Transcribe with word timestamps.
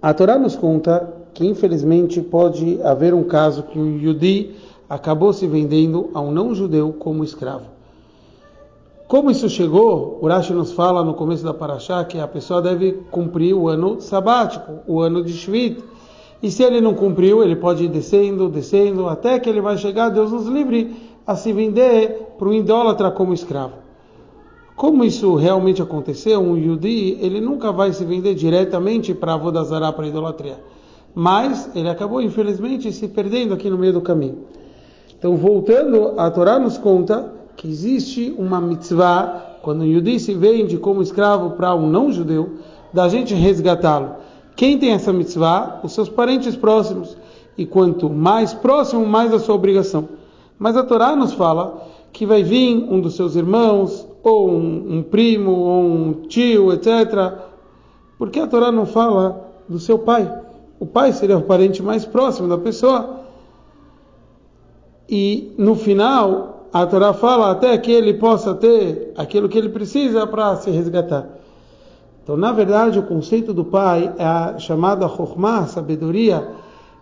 A 0.00 0.14
Torá 0.14 0.38
nos 0.38 0.54
conta 0.54 1.12
que 1.34 1.44
infelizmente 1.44 2.20
pode 2.20 2.80
haver 2.82 3.12
um 3.12 3.24
caso 3.24 3.64
que 3.64 3.78
o 3.78 3.98
Yudi 3.98 4.54
acabou 4.88 5.32
se 5.32 5.44
vendendo 5.46 6.10
a 6.14 6.20
um 6.20 6.30
não-judeu 6.30 6.92
como 6.92 7.24
escravo. 7.24 7.64
Como 9.08 9.30
isso 9.30 9.48
chegou, 9.48 10.20
Urashi 10.22 10.52
nos 10.52 10.70
fala 10.70 11.02
no 11.02 11.14
começo 11.14 11.42
da 11.42 11.52
Paraxá 11.52 12.04
que 12.04 12.20
a 12.20 12.28
pessoa 12.28 12.62
deve 12.62 12.92
cumprir 13.10 13.54
o 13.54 13.66
ano 13.66 14.00
sabático, 14.00 14.80
o 14.86 15.00
ano 15.00 15.24
de 15.24 15.32
Shvit. 15.32 15.82
E 16.40 16.50
se 16.50 16.62
ele 16.62 16.80
não 16.80 16.94
cumpriu, 16.94 17.42
ele 17.42 17.56
pode 17.56 17.84
ir 17.84 17.88
descendo, 17.88 18.48
descendo, 18.48 19.08
até 19.08 19.38
que 19.40 19.48
ele 19.48 19.60
vai 19.60 19.76
chegar, 19.78 20.10
Deus 20.10 20.30
nos 20.30 20.46
livre, 20.46 20.94
a 21.26 21.34
se 21.34 21.52
vender 21.52 22.34
para 22.38 22.48
um 22.48 22.54
idólatra 22.54 23.10
como 23.10 23.34
escravo. 23.34 23.87
Como 24.78 25.02
isso 25.02 25.34
realmente 25.34 25.82
aconteceu, 25.82 26.40
um 26.40 26.56
Yudi, 26.56 27.18
ele 27.20 27.40
nunca 27.40 27.72
vai 27.72 27.92
se 27.92 28.04
vender 28.04 28.36
diretamente 28.36 29.12
para 29.12 29.34
a 29.34 29.36
Vodazara, 29.36 29.92
para 29.92 30.06
idolatria. 30.06 30.60
Mas 31.12 31.68
ele 31.74 31.88
acabou, 31.88 32.22
infelizmente, 32.22 32.92
se 32.92 33.08
perdendo 33.08 33.52
aqui 33.52 33.68
no 33.68 33.76
meio 33.76 33.94
do 33.94 34.00
caminho. 34.00 34.44
Então, 35.18 35.36
voltando, 35.36 36.14
a 36.16 36.30
Torá 36.30 36.60
nos 36.60 36.78
conta 36.78 37.28
que 37.56 37.66
existe 37.66 38.32
uma 38.38 38.60
mitzvah, 38.60 39.58
quando 39.62 39.80
o 39.80 39.84
Yudi 39.84 40.20
se 40.20 40.32
vende 40.34 40.76
como 40.76 41.02
escravo 41.02 41.56
para 41.56 41.74
um 41.74 41.88
não-judeu, 41.88 42.50
da 42.92 43.08
gente 43.08 43.34
resgatá-lo. 43.34 44.10
Quem 44.54 44.78
tem 44.78 44.92
essa 44.92 45.12
mitzvah? 45.12 45.80
Os 45.82 45.90
seus 45.90 46.08
parentes 46.08 46.54
próximos. 46.54 47.16
E 47.58 47.66
quanto 47.66 48.08
mais 48.08 48.54
próximo, 48.54 49.04
mais 49.04 49.34
a 49.34 49.40
sua 49.40 49.56
obrigação. 49.56 50.08
Mas 50.56 50.76
a 50.76 50.84
Torá 50.84 51.16
nos 51.16 51.32
fala 51.32 51.84
que 52.12 52.24
vai 52.24 52.44
vir 52.44 52.76
um 52.88 53.00
dos 53.00 53.16
seus 53.16 53.34
irmãos, 53.34 54.07
ou 54.28 54.50
um, 54.50 54.98
um 54.98 55.02
primo, 55.02 55.52
ou 55.52 55.84
um 55.84 56.12
tio, 56.28 56.72
etc. 56.72 57.34
Porque 58.18 58.38
a 58.40 58.46
Torá 58.46 58.70
não 58.70 58.86
fala 58.86 59.48
do 59.68 59.78
seu 59.78 59.98
pai. 59.98 60.30
O 60.80 60.86
pai 60.86 61.12
seria 61.12 61.38
o 61.38 61.42
parente 61.42 61.82
mais 61.82 62.04
próximo 62.04 62.48
da 62.48 62.58
pessoa. 62.58 63.20
E 65.08 65.54
no 65.56 65.74
final, 65.74 66.68
a 66.72 66.86
Torá 66.86 67.12
fala 67.12 67.50
até 67.50 67.76
que 67.78 67.90
ele 67.90 68.14
possa 68.14 68.54
ter 68.54 69.12
aquilo 69.16 69.48
que 69.48 69.56
ele 69.56 69.70
precisa 69.70 70.26
para 70.26 70.56
se 70.56 70.70
resgatar. 70.70 71.26
Então, 72.22 72.36
na 72.36 72.52
verdade, 72.52 72.98
o 72.98 73.04
conceito 73.04 73.54
do 73.54 73.64
pai 73.64 74.12
é 74.18 74.24
a 74.24 74.58
chamada 74.58 75.08
Chokhmah, 75.08 75.66
sabedoria, 75.66 76.46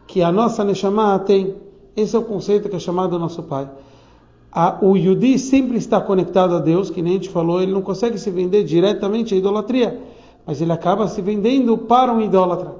que 0.07 0.23
a 0.23 0.31
nossa 0.31 0.63
Neshama 0.63 1.19
tem. 1.19 1.57
Esse 1.97 2.15
é 2.15 2.19
o 2.19 2.23
conceito 2.23 2.69
que 2.69 2.77
é 2.77 2.79
chamado 2.79 3.19
nosso 3.19 3.43
pai. 3.43 3.69
A, 4.51 4.79
o 4.81 4.97
Yudi 4.97 5.39
sempre 5.39 5.77
está 5.77 6.01
conectado 6.01 6.55
a 6.55 6.59
Deus, 6.59 6.91
que 6.91 7.03
nem 7.03 7.13
a 7.13 7.17
gente 7.17 7.29
falou, 7.29 7.61
ele 7.61 7.73
não 7.73 7.83
consegue 7.83 8.19
se 8.19 8.31
vender 8.31 8.65
diretamente 8.65 9.35
à 9.35 9.37
idolatria, 9.37 10.01
mas 10.47 10.61
ele 10.61 10.73
acaba 10.73 11.09
se 11.09 11.21
vendendo 11.21 11.77
para 11.77 12.13
um 12.13 12.21
idólatra. 12.21 12.75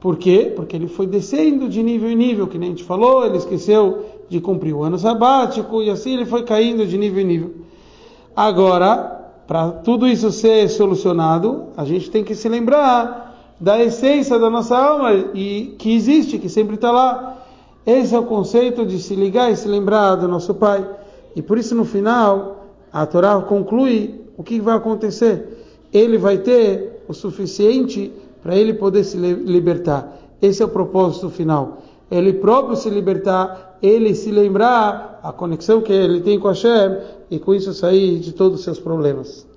Por 0.00 0.16
quê? 0.16 0.52
Porque 0.54 0.76
ele 0.76 0.86
foi 0.86 1.06
descendo 1.06 1.68
de 1.68 1.82
nível 1.82 2.08
em 2.08 2.14
nível, 2.14 2.46
que 2.46 2.56
nem 2.56 2.68
a 2.68 2.70
gente 2.70 2.84
falou, 2.84 3.26
ele 3.26 3.36
esqueceu 3.36 4.04
de 4.28 4.40
cumprir 4.40 4.72
o 4.72 4.82
ano 4.82 4.98
sabático 4.98 5.82
e 5.82 5.90
assim 5.90 6.14
ele 6.14 6.26
foi 6.26 6.44
caindo 6.44 6.86
de 6.86 6.96
nível 6.96 7.20
em 7.22 7.26
nível. 7.26 7.54
Agora, 8.36 9.18
para 9.48 9.70
tudo 9.70 10.06
isso 10.06 10.30
ser 10.30 10.68
solucionado, 10.68 11.68
a 11.76 11.84
gente 11.84 12.10
tem 12.10 12.22
que 12.22 12.34
se 12.34 12.48
lembrar 12.48 13.56
da 13.58 13.82
essência 13.82 14.38
da 14.38 14.48
nossa 14.48 14.76
alma 14.78 15.12
e 15.34 15.74
que 15.78 15.94
existe, 15.94 16.38
que 16.38 16.48
sempre 16.48 16.76
está 16.76 16.92
lá. 16.92 17.42
Esse 17.88 18.14
é 18.14 18.18
o 18.18 18.26
conceito 18.26 18.84
de 18.84 18.98
se 18.98 19.14
ligar 19.14 19.50
e 19.50 19.56
se 19.56 19.66
lembrar 19.66 20.16
do 20.16 20.28
nosso 20.28 20.52
Pai. 20.52 20.86
E 21.34 21.40
por 21.40 21.56
isso 21.56 21.74
no 21.74 21.86
final 21.86 22.66
a 22.92 23.06
Torá 23.06 23.40
conclui 23.40 24.26
o 24.36 24.42
que 24.42 24.60
vai 24.60 24.76
acontecer. 24.76 25.64
Ele 25.90 26.18
vai 26.18 26.36
ter 26.36 27.02
o 27.08 27.14
suficiente 27.14 28.12
para 28.42 28.54
ele 28.54 28.74
poder 28.74 29.04
se 29.04 29.16
libertar. 29.16 30.18
Esse 30.42 30.62
é 30.62 30.66
o 30.66 30.68
propósito 30.68 31.30
final. 31.30 31.78
Ele 32.10 32.34
próprio 32.34 32.76
se 32.76 32.90
libertar, 32.90 33.78
ele 33.80 34.14
se 34.14 34.30
lembrar 34.30 35.20
a 35.22 35.32
conexão 35.32 35.80
que 35.80 35.90
ele 35.90 36.20
tem 36.20 36.38
com 36.38 36.48
Hashem 36.48 36.98
e 37.30 37.38
com 37.38 37.54
isso 37.54 37.72
sair 37.72 38.18
de 38.18 38.34
todos 38.34 38.58
os 38.58 38.64
seus 38.64 38.78
problemas. 38.78 39.47